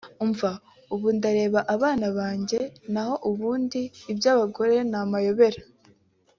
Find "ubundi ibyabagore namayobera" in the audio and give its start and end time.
3.29-5.61